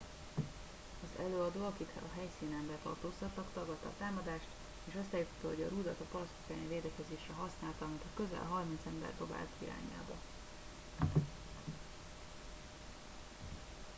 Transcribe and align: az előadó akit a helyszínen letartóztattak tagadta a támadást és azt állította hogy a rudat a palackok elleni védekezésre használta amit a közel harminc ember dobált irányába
az 1.05 1.23
előadó 1.25 1.65
akit 1.65 1.89
a 1.95 2.17
helyszínen 2.19 2.65
letartóztattak 2.69 3.47
tagadta 3.53 3.87
a 3.87 3.93
támadást 3.99 4.47
és 4.85 4.93
azt 4.99 5.13
állította 5.13 5.47
hogy 5.47 5.61
a 5.61 5.69
rudat 5.69 5.99
a 5.99 6.05
palackok 6.11 6.49
elleni 6.51 6.67
védekezésre 6.67 7.33
használta 7.43 7.85
amit 7.85 8.03
a 8.09 8.13
közel 8.19 8.45
harminc 8.51 8.81
ember 8.87 9.11
dobált 9.19 9.49
irányába 9.59 10.15